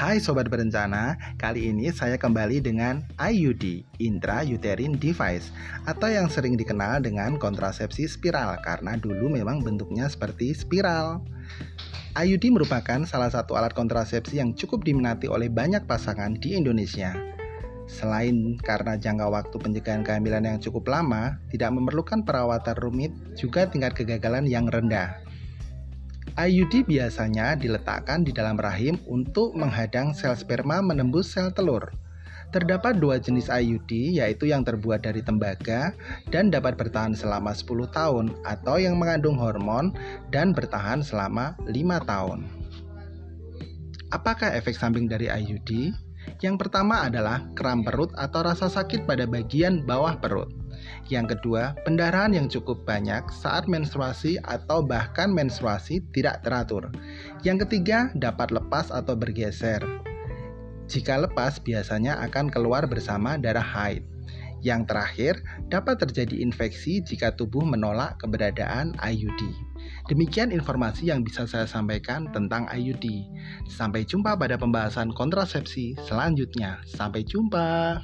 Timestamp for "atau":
5.84-6.08, 38.42-38.74, 48.18-48.42, 54.42-54.80, 58.94-59.16